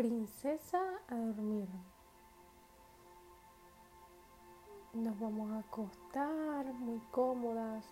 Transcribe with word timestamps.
princesa 0.00 0.80
a 1.08 1.14
dormir. 1.14 1.68
Nos 4.94 5.20
vamos 5.20 5.50
a 5.50 5.58
acostar 5.58 6.72
muy 6.72 7.00
cómodas 7.10 7.84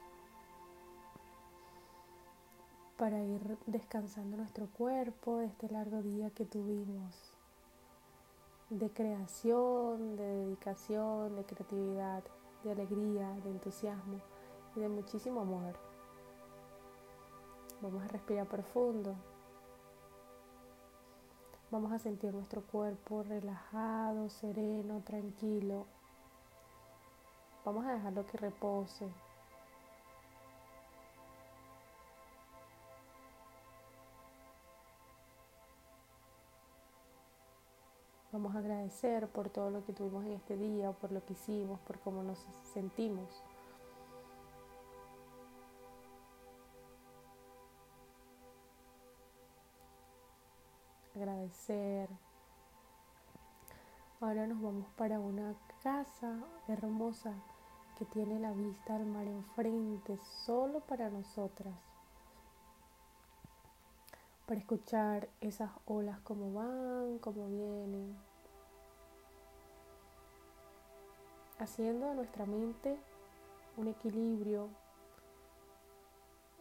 para 2.96 3.22
ir 3.22 3.58
descansando 3.66 4.38
nuestro 4.38 4.68
cuerpo 4.68 5.36
de 5.36 5.48
este 5.48 5.68
largo 5.68 6.00
día 6.00 6.30
que 6.30 6.46
tuvimos 6.46 7.34
de 8.70 8.90
creación, 8.90 10.16
de 10.16 10.24
dedicación, 10.24 11.36
de 11.36 11.44
creatividad, 11.44 12.24
de 12.64 12.72
alegría, 12.72 13.32
de 13.44 13.50
entusiasmo 13.50 14.18
y 14.76 14.80
de 14.80 14.88
muchísimo 14.88 15.42
amor. 15.42 15.78
Vamos 17.82 18.02
a 18.02 18.08
respirar 18.08 18.46
profundo. 18.46 19.14
Vamos 21.70 21.92
a 21.92 21.98
sentir 21.98 22.32
nuestro 22.32 22.62
cuerpo 22.62 23.22
relajado, 23.22 24.30
sereno, 24.30 25.02
tranquilo. 25.04 25.84
Vamos 27.62 27.84
a 27.84 27.92
dejarlo 27.92 28.26
que 28.26 28.38
repose. 28.38 29.06
Vamos 38.32 38.54
a 38.54 38.60
agradecer 38.60 39.28
por 39.28 39.50
todo 39.50 39.70
lo 39.70 39.84
que 39.84 39.92
tuvimos 39.92 40.24
en 40.24 40.32
este 40.32 40.56
día, 40.56 40.92
por 40.92 41.12
lo 41.12 41.22
que 41.22 41.34
hicimos, 41.34 41.78
por 41.80 41.98
cómo 41.98 42.22
nos 42.22 42.38
sentimos. 42.72 43.42
Agradecer. 51.48 52.08
Ahora 54.20 54.46
nos 54.46 54.60
vamos 54.60 54.86
para 54.96 55.18
una 55.20 55.54
casa 55.82 56.38
hermosa 56.66 57.32
que 57.96 58.04
tiene 58.04 58.38
la 58.38 58.52
vista 58.52 58.96
al 58.96 59.06
mar 59.06 59.26
enfrente, 59.26 60.18
solo 60.44 60.80
para 60.80 61.08
nosotras. 61.08 61.74
Para 64.46 64.60
escuchar 64.60 65.28
esas 65.40 65.70
olas 65.86 66.20
como 66.20 66.52
van, 66.52 67.18
como 67.18 67.48
vienen. 67.48 68.16
Haciendo 71.58 72.08
de 72.08 72.14
nuestra 72.14 72.46
mente 72.46 72.98
un 73.76 73.88
equilibrio, 73.88 74.68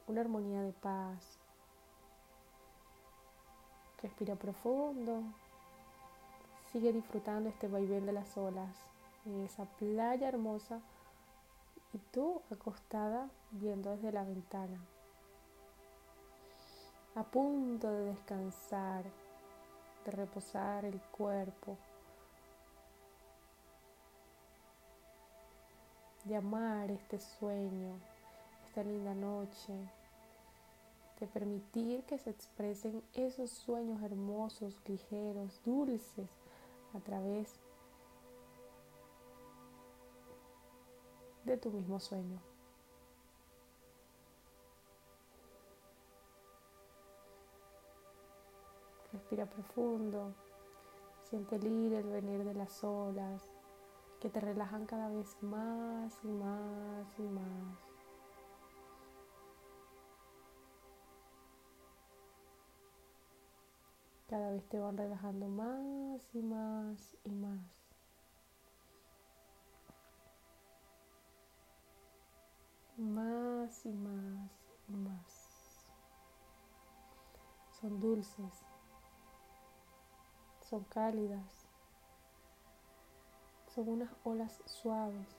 una 0.08 0.22
armonía 0.22 0.62
de 0.62 0.74
paz, 0.74 1.37
Respira 4.02 4.36
profundo. 4.36 5.24
Sigue 6.72 6.94
disfrutando 6.94 7.50
este 7.50 7.68
vaivén 7.68 8.06
de 8.06 8.12
las 8.12 8.38
olas 8.38 8.76
en 9.26 9.44
esa 9.44 9.66
playa 9.66 10.28
hermosa 10.28 10.80
y 11.94 11.98
tú 12.12 12.42
acostada 12.52 13.30
viendo 13.52 13.90
desde 13.92 14.12
la 14.12 14.24
ventana. 14.24 14.80
A 17.16 17.24
punto 17.24 17.90
de 17.90 18.06
descansar, 18.06 19.04
de 20.06 20.12
reposar 20.12 20.86
el 20.86 21.02
cuerpo, 21.02 21.78
de 26.26 26.36
amar 26.36 26.92
este 26.92 27.20
sueño, 27.20 28.00
esta 28.68 28.84
linda 28.84 29.16
noche, 29.16 29.74
de 31.20 31.28
permitir 31.28 32.04
que 32.04 32.18
se 32.18 32.30
expresen 32.30 33.04
esos 33.14 33.50
sueños 33.50 34.02
hermosos, 34.04 34.80
ligeros, 34.88 35.62
dulces 35.66 36.30
a 36.94 37.00
través 37.00 37.60
de 41.44 41.58
tu 41.58 41.72
mismo 41.72 42.00
sueño. 42.00 42.40
Respira 49.14 49.46
profundo, 49.46 50.36
siente 51.24 51.56
el 51.56 51.66
ir, 51.66 51.94
el 51.94 52.10
venir 52.10 52.44
de 52.44 52.54
las 52.54 52.84
olas 52.84 53.50
que 54.20 54.30
te 54.30 54.40
relajan 54.40 54.86
cada 54.86 55.10
vez 55.10 55.36
más 55.42 56.14
y 56.24 56.28
más 56.28 57.08
y 57.18 57.24
más. 57.24 57.87
Cada 64.38 64.52
vez 64.52 64.70
te 64.70 64.78
van 64.78 64.96
relajando 64.96 65.48
más 65.48 66.22
y 66.32 66.44
más 66.44 67.18
y 67.24 67.32
más. 67.32 67.60
Más 72.98 73.84
y 73.88 73.94
más 73.94 74.52
y 74.90 74.96
más. 74.96 75.88
Son 77.82 78.00
dulces. 78.00 78.64
Son 80.70 80.84
cálidas. 80.84 81.68
Son 83.74 83.90
unas 83.90 84.12
olas 84.24 84.62
suaves. 84.68 85.36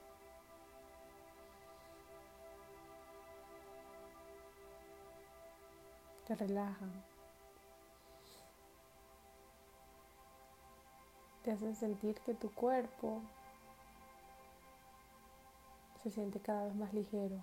Te 6.26 6.34
relajan. 6.34 7.17
Te 11.42 11.52
hacen 11.52 11.74
sentir 11.74 12.20
que 12.20 12.34
tu 12.34 12.52
cuerpo 12.52 13.22
se 16.02 16.10
siente 16.10 16.40
cada 16.40 16.64
vez 16.64 16.74
más 16.74 16.92
ligero. 16.92 17.42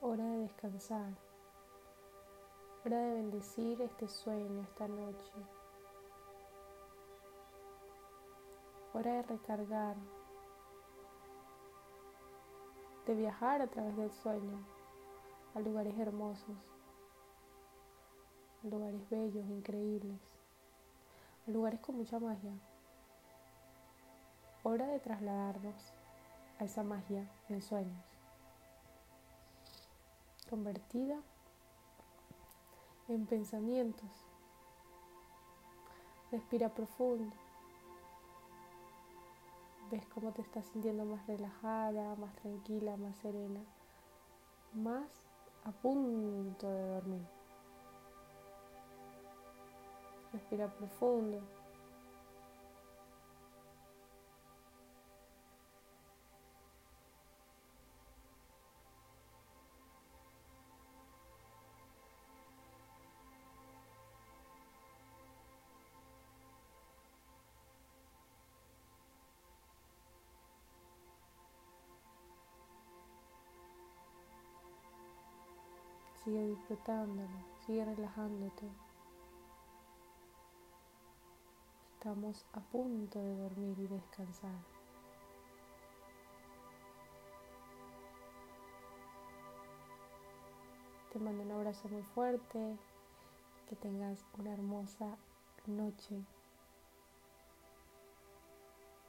Hora 0.00 0.24
de 0.24 0.38
descansar. 0.40 1.14
Hora 2.84 2.98
de 2.98 3.14
bendecir 3.14 3.80
este 3.80 4.06
sueño 4.08 4.62
esta 4.62 4.86
noche. 4.86 5.32
Hora 8.92 9.12
de 9.14 9.22
recargar 9.22 9.96
de 13.06 13.14
viajar 13.14 13.60
a 13.60 13.66
través 13.66 13.96
del 13.96 14.10
sueño 14.10 14.64
a 15.54 15.60
lugares 15.60 15.98
hermosos, 15.98 16.56
a 18.62 18.66
lugares 18.66 19.08
bellos, 19.10 19.46
increíbles, 19.46 20.20
a 21.46 21.50
lugares 21.50 21.80
con 21.80 21.96
mucha 21.96 22.18
magia. 22.18 22.52
Hora 24.62 24.86
de 24.86 24.98
trasladarnos 24.98 25.92
a 26.58 26.64
esa 26.64 26.82
magia 26.82 27.28
en 27.50 27.60
sueños, 27.60 28.04
convertida 30.48 31.20
en 33.08 33.26
pensamientos. 33.26 34.10
Respira 36.32 36.70
profundo 36.70 37.43
ves 39.90 40.06
cómo 40.06 40.32
te 40.32 40.42
estás 40.42 40.66
sintiendo 40.66 41.04
más 41.04 41.26
relajada, 41.26 42.16
más 42.16 42.34
tranquila, 42.36 42.96
más 42.96 43.16
serena, 43.16 43.60
más 44.72 45.10
a 45.64 45.72
punto 45.72 46.70
de 46.70 46.88
dormir. 46.88 47.26
Respira 50.32 50.72
profundo. 50.74 51.40
Sigue 76.24 76.46
disfrutándolo, 76.46 77.28
sigue 77.66 77.84
relajándote. 77.84 78.66
Estamos 81.92 82.46
a 82.54 82.60
punto 82.60 83.18
de 83.18 83.36
dormir 83.36 83.78
y 83.78 83.86
descansar. 83.88 84.58
Te 91.12 91.18
mando 91.18 91.42
un 91.42 91.50
abrazo 91.52 91.90
muy 91.90 92.02
fuerte, 92.02 92.78
que 93.68 93.76
tengas 93.76 94.24
una 94.38 94.54
hermosa 94.54 95.18
noche. 95.66 96.24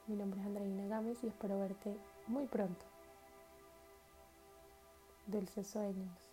Mi 0.08 0.18
nombre 0.18 0.42
es 0.42 0.46
Andreina 0.46 0.86
Gámez 0.88 1.24
y 1.24 1.28
espero 1.28 1.60
verte 1.60 1.98
muy 2.28 2.46
pronto. 2.46 2.86
Dulces 5.28 5.66
sueños. 5.66 6.25